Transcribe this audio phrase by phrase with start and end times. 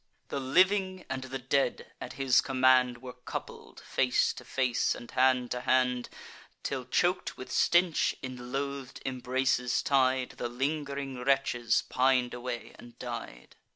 [0.29, 5.51] The living and the dead at his command Were coupled, face to face, and hand
[5.51, 6.09] to hand,
[6.63, 13.55] Till, chok'd with stench, in loath'd embraces tied, The ling'ring wretches pin'd away and died.